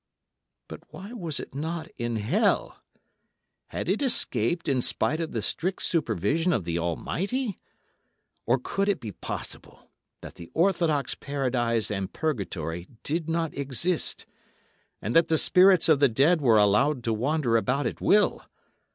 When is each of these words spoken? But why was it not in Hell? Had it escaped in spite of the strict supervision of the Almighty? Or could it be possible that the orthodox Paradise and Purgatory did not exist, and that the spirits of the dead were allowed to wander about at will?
But 0.67 0.81
why 0.91 1.13
was 1.13 1.39
it 1.39 1.53
not 1.53 1.87
in 1.95 2.15
Hell? 2.15 2.79
Had 3.67 3.87
it 3.87 4.01
escaped 4.01 4.67
in 4.67 4.81
spite 4.81 5.19
of 5.19 5.31
the 5.31 5.43
strict 5.43 5.83
supervision 5.83 6.51
of 6.53 6.63
the 6.65 6.79
Almighty? 6.79 7.59
Or 8.47 8.57
could 8.57 8.89
it 8.89 8.99
be 8.99 9.11
possible 9.11 9.91
that 10.21 10.33
the 10.37 10.49
orthodox 10.55 11.13
Paradise 11.13 11.91
and 11.91 12.11
Purgatory 12.11 12.87
did 13.03 13.29
not 13.29 13.55
exist, 13.55 14.25
and 15.03 15.15
that 15.15 15.27
the 15.27 15.37
spirits 15.37 15.87
of 15.87 15.99
the 15.99 16.09
dead 16.09 16.41
were 16.41 16.57
allowed 16.57 17.03
to 17.03 17.13
wander 17.13 17.55
about 17.55 17.85
at 17.85 18.01
will? 18.01 18.41